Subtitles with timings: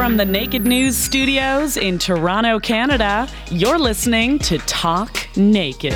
[0.00, 5.92] From the Naked News studios in Toronto, Canada, you're listening to Talk Naked.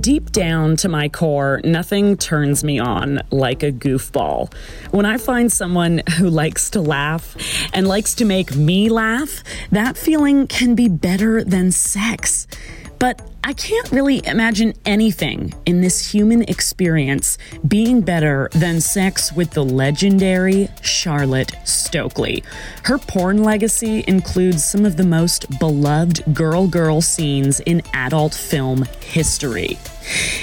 [0.00, 4.52] Deep down to my core, nothing turns me on like a goofball.
[4.90, 7.36] When I find someone who likes to laugh
[7.72, 12.48] and likes to make me laugh, that feeling can be better than sex.
[12.98, 19.52] But I can't really imagine anything in this human experience being better than sex with
[19.52, 22.42] the legendary Charlotte Stokely.
[22.84, 28.84] Her porn legacy includes some of the most beloved girl girl scenes in adult film
[29.00, 29.78] history.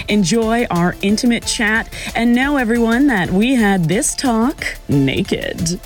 [0.08, 5.80] Enjoy our intimate chat and know, everyone, that we had this talk naked.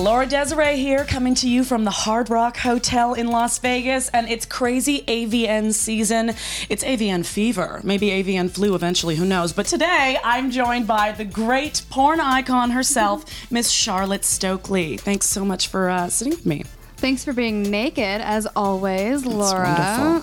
[0.00, 4.28] Laura Desiree here, coming to you from the Hard Rock Hotel in Las Vegas, and
[4.28, 6.34] it's crazy AVN season.
[6.68, 9.52] It's AVN fever, maybe AVN flu eventually, who knows?
[9.52, 14.98] But today I'm joined by the great porn icon herself, Miss Charlotte Stokely.
[14.98, 16.62] Thanks so much for uh, sitting with me.
[16.98, 19.62] Thanks for being naked as always, Laura.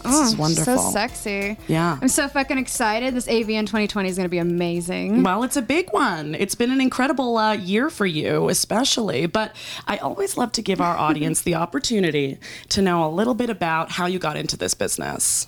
[0.03, 0.11] wonderful.
[0.11, 0.77] This is Oh, wonderful.
[0.77, 1.57] So sexy.
[1.69, 1.97] Yeah.
[2.01, 3.15] I'm so fucking excited.
[3.15, 5.23] This AVN 2020 is going to be amazing.
[5.23, 6.35] Well, it's a big one.
[6.35, 9.25] It's been an incredible uh, year for you, especially.
[9.25, 9.55] But
[9.87, 13.91] I always love to give our audience the opportunity to know a little bit about
[13.91, 15.47] how you got into this business.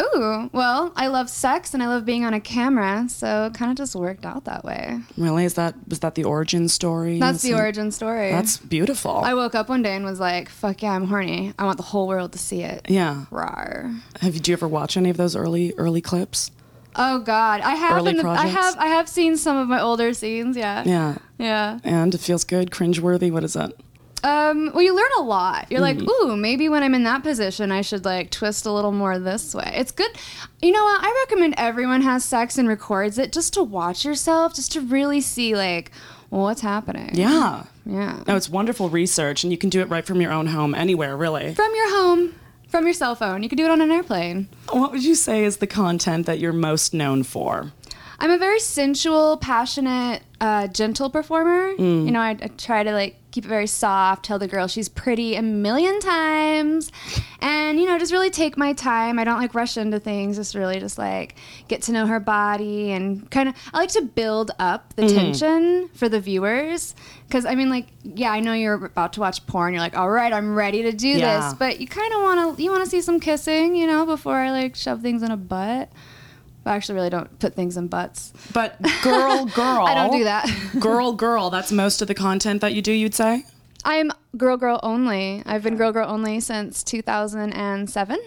[0.00, 3.70] Ooh, well, I love sex and I love being on a camera, so it kind
[3.70, 4.98] of just worked out that way.
[5.16, 7.18] Really, is that was that the origin story?
[7.18, 8.30] That's the Is it- origin story.
[8.30, 9.18] That's beautiful.
[9.24, 11.52] I woke up one day and was like, fuck yeah, I'm horny.
[11.58, 12.86] I want the whole world to see it.
[12.88, 13.26] yeah.
[13.30, 14.00] Rawr.
[14.20, 16.50] Have you, do you ever watch any of those early early clips?
[16.96, 18.04] Oh God, I have.
[18.04, 18.76] The- I have.
[18.78, 20.56] I have seen some of my older scenes.
[20.56, 20.82] Yeah.
[20.84, 21.16] Yeah.
[21.38, 21.78] Yeah.
[21.84, 23.30] And it feels good, cringeworthy.
[23.30, 23.72] What is that?
[24.24, 25.66] Um, well, you learn a lot.
[25.70, 26.00] You're Mm-hmm.
[26.06, 29.18] like, ooh, maybe when I'm in that position, I should like twist a little more
[29.18, 29.72] this way.
[29.74, 30.10] It's good.
[30.60, 31.02] You know what?
[31.02, 35.20] I recommend everyone has sex and records it just to watch yourself, just to really
[35.20, 35.90] see like
[36.30, 37.10] what's happening.
[37.14, 37.64] Yeah.
[37.84, 38.22] Yeah.
[38.28, 41.16] No, it's wonderful research, and you can do it right from your own home, anywhere,
[41.16, 41.52] really.
[41.54, 42.34] From your home,
[42.68, 43.42] from your cell phone.
[43.42, 44.46] You can do it on an airplane.
[44.70, 47.72] What would you say is the content that you're most known for?
[48.20, 51.72] I'm a very sensual, passionate, uh, gentle performer.
[51.76, 52.04] Mm.
[52.04, 54.88] You know, I, I try to like keep it very soft, tell the girl she's
[54.88, 56.90] pretty a million times,
[57.40, 59.20] and you know, just really take my time.
[59.20, 60.36] I don't like rush into things.
[60.36, 61.36] Just really just like
[61.68, 63.54] get to know her body and kind of.
[63.72, 66.96] I like to build up the tension for the viewers
[67.28, 69.72] because I mean, like, yeah, I know you're about to watch porn.
[69.74, 71.50] You're like, all right, I'm ready to do Yeah.
[71.50, 74.04] this, but you kind of want to you want to see some kissing, you know,
[74.06, 75.88] before I like shove things in a butt.
[76.64, 78.32] I actually really don't put things in butts.
[78.52, 79.86] But girl, girl.
[79.86, 80.48] I don't do that.
[80.78, 81.50] girl, girl.
[81.50, 82.92] That's most of the content that you do.
[82.92, 83.44] You'd say.
[83.84, 85.42] I'm girl girl only.
[85.44, 88.18] I've been girl girl only since 2007.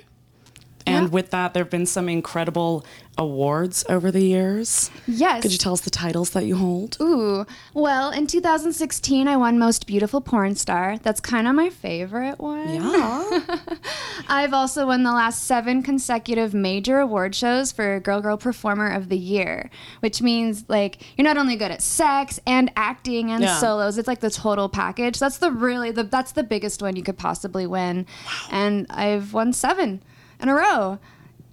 [0.87, 1.09] And Yeah.
[1.11, 2.85] with that, there have been some incredible
[3.17, 4.91] awards over the years.
[5.07, 5.41] Yes.
[5.41, 6.97] Could you tell us the titles that you hold?
[7.01, 7.45] Ooh.
[7.73, 10.97] Well, in 2016, I won Most Beautiful Porn Star.
[11.01, 12.73] That's kind of my favorite one.
[12.75, 13.39] Yeah.
[14.27, 19.09] I've also won the last seven consecutive major award shows for Girl Girl Performer of
[19.09, 19.69] the Year,
[20.01, 23.57] which means like you're not only good at sex and acting and Yeah.
[23.57, 23.97] solos.
[23.97, 25.19] It's like the total package.
[25.19, 28.31] That's the really the that's the biggest one you could possibly win, Wow.
[28.51, 30.01] and I've won seven
[30.39, 30.99] in a row.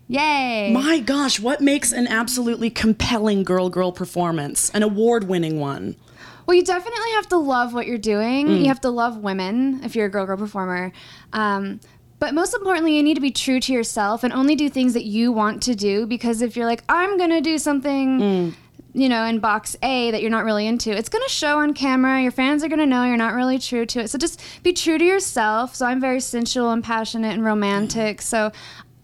[0.09, 0.73] Yay!
[0.73, 4.69] My gosh, what makes an absolutely compelling girl girl performance?
[4.71, 5.97] An award winning one.
[6.47, 8.49] Well, you definitely have to love what you're doing.
[8.49, 8.61] Mm.
[8.61, 10.93] You have to love women if you're a girl girl performer.
[11.33, 11.81] Um,
[12.19, 15.05] but most importantly, you need to be true to yourself and only do things that
[15.05, 16.07] you want to do.
[16.07, 18.55] Because if you're like, I'm gonna do something, Mm.
[18.95, 22.21] You know, in box A that you're not really into, it's gonna show on camera.
[22.21, 24.09] Your fans are gonna know you're not really true to it.
[24.09, 25.75] So just be true to yourself.
[25.75, 28.21] So I'm very sensual and passionate and romantic.
[28.21, 28.53] So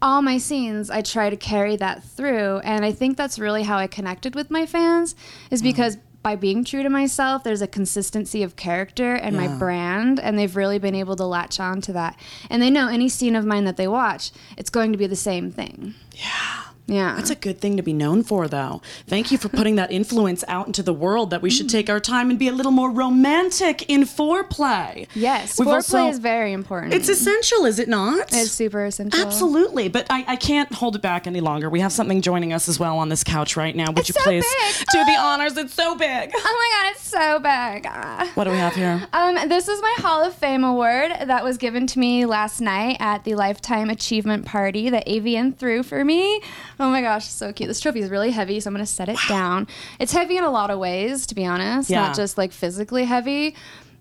[0.01, 2.59] all my scenes, I try to carry that through.
[2.59, 5.15] And I think that's really how I connected with my fans,
[5.51, 5.69] is mm-hmm.
[5.69, 10.37] because by being true to myself, there's a consistency of character and my brand, and
[10.37, 12.19] they've really been able to latch on to that.
[12.49, 15.15] And they know any scene of mine that they watch, it's going to be the
[15.15, 15.95] same thing.
[16.11, 16.63] Yeah.
[16.89, 17.15] Yeah.
[17.15, 18.81] That's a good thing to be known for, though.
[19.07, 21.57] Thank you for putting that influence out into the world that we Mm.
[21.57, 25.07] should take our time and be a little more romantic in foreplay.
[25.15, 26.93] yes, We've foreplay also- is very important.
[26.93, 28.33] It's essential, is it not?
[28.33, 29.19] It's super essential.
[29.19, 31.69] Absolutely, but I, I can't hold it back any longer.
[31.69, 33.87] We have something joining us as well on this couch right now.
[33.87, 34.45] Would It's you so please
[34.77, 34.85] big.
[34.91, 35.55] do the honors?
[35.57, 36.31] It's so big.
[36.35, 37.85] Oh my god, it's so big.
[37.89, 38.29] Ah.
[38.35, 39.01] What do we have here?
[39.13, 42.97] Um, this is my Hall of Fame award that was given to me last night
[42.99, 46.41] at the Lifetime Achievement Party that AVN threw for me.
[46.79, 47.67] Oh my gosh, so cute.
[47.67, 49.67] This trophy is really heavy, so I'm gonna set it down.
[49.99, 52.07] It's heavy in a lot of ways, to be honest, Yeah.
[52.07, 53.55] not just like physically heavy.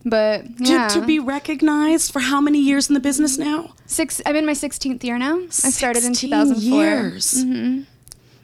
[0.05, 3.75] But To, yeah, to be recognized for how many years in the business now?
[3.87, 4.21] six.
[4.25, 5.41] I'm in my 16th year now.
[5.65, 6.85] I started in 16 2004.
[6.85, 7.35] years.
[7.45, 7.81] Mm-hmm.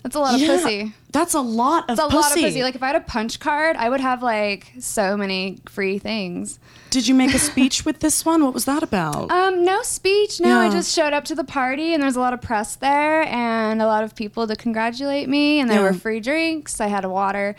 [0.05, 0.93] That's a lot of Yeah, pussy.
[1.13, 2.17] That's a lot of It's a pussy.
[2.17, 2.63] lot of pussy.
[2.63, 6.61] Like if I had a punch card, I would have like so many free things.
[6.91, 8.45] Did you make a speech with this one?
[8.45, 9.31] What was that about?
[9.31, 10.41] Um, no speech.
[10.41, 12.77] No, I just showed up to the party and there was a lot of press
[12.77, 15.87] there and a lot of people to congratulate me and there Yeah.
[15.87, 16.81] were free drinks.
[16.83, 17.57] I had a water.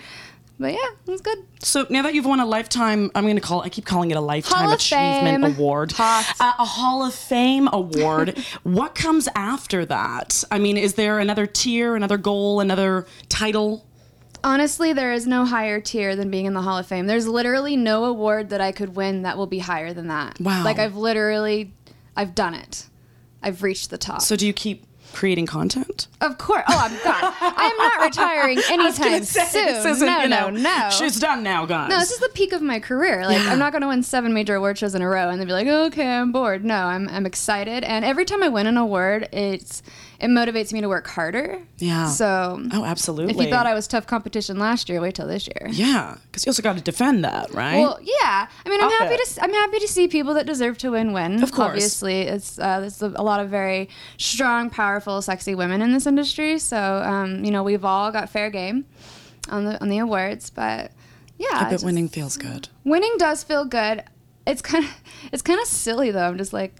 [0.58, 1.40] But yeah, it was good.
[1.60, 3.62] So now that you've won a lifetime, I'm going to call.
[3.62, 5.44] I keep calling it a lifetime achievement Fame.
[5.44, 8.38] award, Uh, a Hall of Fame award.
[8.64, 10.44] what comes after that?
[10.50, 13.86] I mean, is there another tier, another goal, another title?
[14.46, 17.08] Honestly, there is no higher tier than being in the Hall of Fame.
[17.08, 20.40] There's literally no award that I could win that will be higher than that.
[20.40, 20.64] Wow.
[20.64, 21.74] Like I've literally
[22.16, 22.88] I've done it.
[23.42, 24.22] I've reached the top.
[24.22, 26.08] So do you keep creating content?
[26.22, 26.64] of course.
[26.68, 27.34] Oh, I'm God.
[27.42, 29.66] I am not retiring anytime soon.
[29.66, 30.90] this isn't, no, you know, no, no.
[30.92, 31.90] She's done now, guys.
[31.90, 33.26] No, this is the peak of my career.
[33.26, 33.52] Like, Yeah.
[33.52, 35.54] I'm not going to win seven major award shows in a row and then be
[35.54, 36.64] like, okay, I'm bored.
[36.66, 37.84] No, I'm, I'm excited.
[37.84, 39.82] And every time I win an award, it's
[40.18, 41.60] it motivates me to work harder.
[41.78, 42.08] Yeah.
[42.08, 43.34] So, oh, absolutely.
[43.36, 45.68] if you thought I was tough competition last year, wait till this year.
[45.72, 47.80] yeah, because you also got to defend that, right?
[47.82, 48.48] Well, yeah.
[48.66, 49.26] I mean, I'm Up happy it.
[49.28, 51.44] to I'm happy to see people that deserve to win win.
[51.44, 51.68] Of course.
[51.68, 56.06] obviously, it's uh, there's a, a lot of very strong, powerful, sexy women in this
[56.08, 56.60] industry.
[56.60, 58.86] So, um, you know, we've all got fair game
[59.50, 60.92] on the on the awards, but
[61.38, 62.70] yeah, I bet just- winning feels good.
[62.84, 64.04] winning does feel good.
[64.48, 64.92] It's kind of
[65.32, 66.28] it's kind of silly though.
[66.28, 66.76] I'm just like,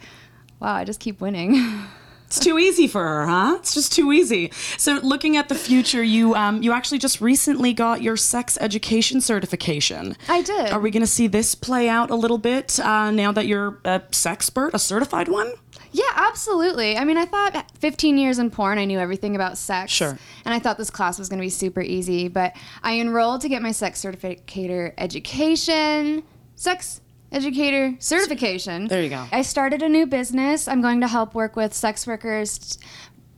[0.60, 1.56] wow, I just keep winning.
[2.28, 3.58] It's too easy for her, huh?
[3.60, 4.52] It's just too easy.
[4.78, 9.22] So, looking at the future, you um, you actually just recently got your sex education
[9.22, 10.18] certification.
[10.28, 10.72] I did.
[10.72, 13.80] Are we going to see this play out a little bit uh, now that you're
[13.86, 15.54] a sexpert, a certified one?
[15.96, 16.98] Yeah, absolutely.
[16.98, 19.94] I mean, I thought 15 years in porn, I knew everything about sex.
[19.94, 20.20] Sure.
[20.44, 22.54] And I thought this class was going to be super easy, but
[22.84, 26.24] I enrolled to get my sex certificator education,
[26.56, 27.00] sex
[27.32, 28.90] educator certification.
[28.90, 29.26] There you go.
[29.32, 30.68] I started a new business.
[30.68, 32.78] I'm going to help work with sex workers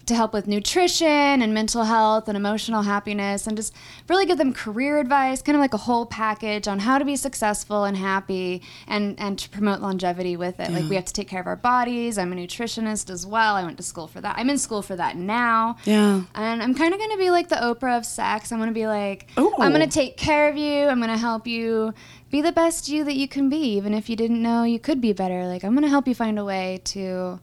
[0.07, 3.73] to help with nutrition and mental health and emotional happiness and just
[4.09, 7.15] really give them career advice, kind of like a whole package on how to be
[7.15, 10.71] successful and happy and and to promote longevity with it.
[10.71, 12.17] Like we have to take care of our bodies.
[12.17, 13.55] I'm a nutritionist as well.
[13.55, 14.35] I went to school for that.
[14.37, 15.77] I'm in school for that now.
[15.85, 16.23] Yeah.
[16.35, 18.51] And I'm kind of going to be like the Oprah of sex.
[18.51, 19.53] I'm going to be like, Ooh.
[19.59, 20.87] I'm going to take care of you.
[20.87, 21.93] I'm going to help you
[22.29, 24.99] be the best you that you can be, even if you didn't know you could
[24.99, 25.45] be better.
[25.45, 27.39] Like, I'm going to help you find a way to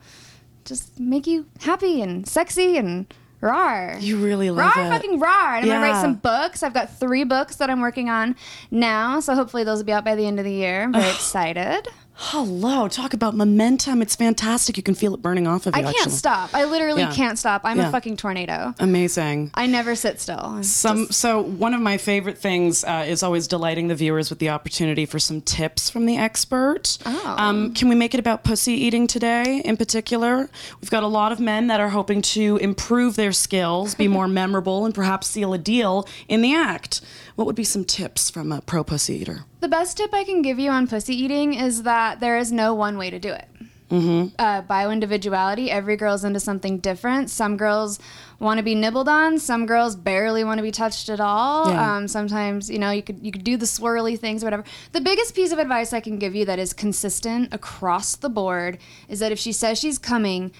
[0.65, 4.01] just make you happy and sexy and rawr.
[4.01, 4.89] You really love Rawr, it.
[4.91, 5.57] fucking rawr.
[5.59, 6.63] And I'm going to write some books.
[6.63, 8.37] I've got three books that I'm working on
[8.71, 9.21] now.
[9.21, 10.85] So hopefully those will be out by the end of the year.
[10.85, 11.89] I'm very excited.
[12.17, 14.01] Hello, talk about momentum.
[14.01, 14.77] It's fantastic.
[14.77, 15.81] You can feel it burning off of you.
[15.81, 16.13] I can't actually.
[16.13, 16.51] stop.
[16.55, 17.13] I literally Yeah.
[17.13, 17.63] can't stop.
[17.65, 17.89] I'm Yeah.
[17.89, 18.73] a fucking tornado.
[18.79, 19.51] Amazing.
[19.55, 20.59] I never sit still.
[20.59, 24.31] It's Some, just- so one of my favorite things uh, is always delighting the viewers
[24.31, 26.99] with the opportunity for some tips from the expert.
[27.05, 27.35] Oh.
[27.37, 30.49] Um, can we make it about pussy eating today in particular?
[30.81, 34.29] We've got a lot of men that are hoping to improve their skills, be more
[34.29, 37.01] memorable, and perhaps seal a deal in the act.
[37.35, 39.47] What would be some tips from a pro pussy eater?
[39.65, 42.75] The best tip I can give you on pussy eating is that there is no
[42.75, 43.49] one way to do it.
[43.89, 44.35] Mm-hmm.
[44.39, 45.69] Uh, bioindividuality.
[45.69, 47.31] Every girl's into something different.
[47.31, 47.99] Some girls
[48.39, 49.39] want to be nibbled on.
[49.39, 51.71] Some girls barely want to be touched at all.
[51.71, 51.97] Yeah.
[51.97, 54.65] Um, sometimes you know you could you could do the swirly things or whatever.
[54.93, 58.77] The biggest piece of advice I can give you that is consistent across the board
[59.09, 60.53] is that if she says she's coming.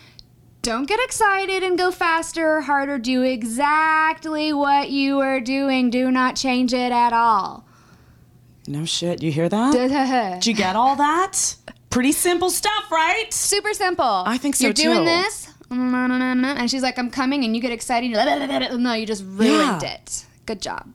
[0.63, 2.97] Don't get excited and go faster or harder.
[2.97, 5.91] Do exactly what you are doing.
[5.91, 7.67] Do not change it at all.
[8.67, 9.23] No shit.
[9.23, 9.73] You hear that?
[10.41, 11.57] Did you get all that?
[11.91, 13.33] Pretty simple stuff, right?
[13.33, 14.05] Super simple.
[14.27, 15.05] I think so, You're doing too.
[15.05, 18.11] this, and she's like, "I'm coming," and you get excited.
[18.11, 19.95] You're like, no, you just ruined Yeah.
[19.95, 20.25] it.
[20.47, 20.89] Good job.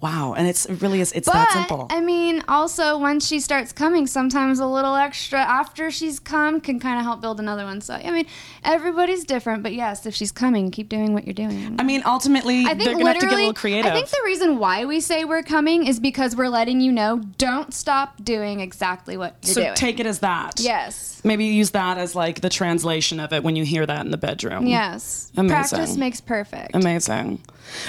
[0.00, 0.34] Wow.
[0.36, 1.12] And it's it really is.
[1.12, 1.86] It's But that simple.
[1.90, 6.78] I mean, also once she starts coming, sometimes a little extra after she's come can
[6.78, 7.80] kind of help build another one.
[7.80, 8.26] So I mean,
[8.62, 11.76] everybody's different, but yes, if she's coming, keep doing what you're doing.
[11.78, 13.90] I mean, ultimately, I they're think gonna have to get a little creative.
[13.90, 17.18] I think the reason why we say we're coming is because we're letting you know
[17.38, 19.54] don't stop doing exactly what you're doing.
[19.54, 19.74] so doing.
[19.74, 20.60] take it as that.
[20.60, 21.20] yes.
[21.24, 24.16] Maybe use that as like the translation of it when you hear that in the
[24.16, 24.66] bedroom.
[24.66, 25.32] Yes.
[25.36, 25.48] Amazing.
[25.48, 26.76] Practice makes perfect.
[26.76, 27.40] Amazing.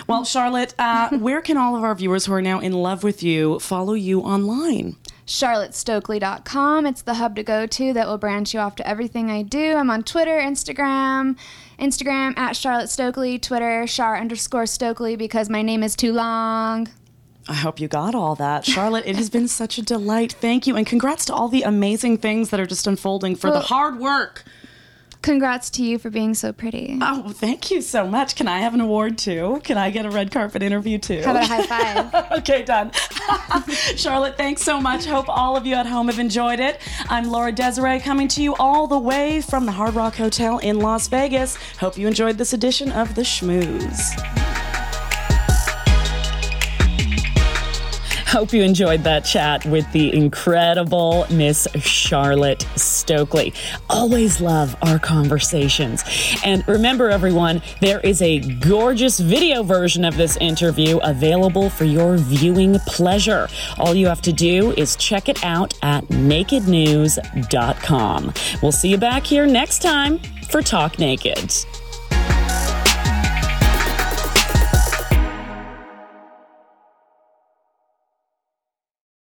[0.08, 3.22] Well, Charlotte, uh, where can all of our viewers who are now in love with
[3.22, 4.96] you follow you online?
[5.28, 6.88] charlottestokely.com.
[6.88, 9.76] It's the hub to go to that will branch you off to everything I do.
[9.76, 11.38] I'm on Twitter, Instagram,
[11.78, 16.88] Instagram at Charlotte Stokely, Twitter, Char underscore Stokely because my name is too long.
[17.48, 18.66] I hope you got all that.
[18.66, 20.34] Charlotte, it has been such a delight.
[20.34, 20.76] Thank you.
[20.76, 24.46] And congrats to all the amazing things that are just unfolding for the hard work.
[25.30, 26.98] Congrats to you for being so pretty.
[27.04, 28.36] Oh, thank you so much.
[28.36, 29.62] Can I have an award too?
[29.64, 31.22] Can I get a red carpet interview too?
[31.22, 32.32] How about a high five?
[32.40, 32.92] okay, done.
[33.96, 35.06] Charlotte, thanks so much.
[35.06, 36.82] Hope all of you at home have enjoyed it.
[37.12, 40.80] I'm Laura Desiree coming to you all the way from the Hard Rock Hotel in
[40.80, 41.58] Las Vegas.
[41.78, 44.49] Hope you enjoyed this edition of The Schmooze.
[48.30, 53.56] Hope you enjoyed that chat with the incredible Miss Charlotte Stokely.
[53.90, 56.04] Always love our conversations.
[56.46, 62.18] And remember, everyone, there is a gorgeous video version of this interview available for your
[62.18, 63.48] viewing pleasure.
[63.80, 68.34] All you have to do is check it out at nakednews.com.
[68.62, 70.20] We'll see you back here next time
[70.52, 71.52] for Talk Naked.